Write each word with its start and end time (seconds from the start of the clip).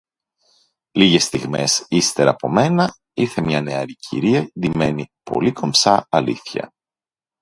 Λίγες 0.91 1.23
στιγμές 1.23 1.85
ύστερ’ 1.89 2.27
από 2.27 2.49
μένα 2.49 2.95
ήρθε 3.13 3.41
μια 3.41 3.61
νεαρή 3.61 3.95
κυρία 3.95 4.51
ντυμένη 4.59 5.11
πολύ 5.23 5.51
κομψά 5.51 6.05
αλήθεια, 6.09 6.73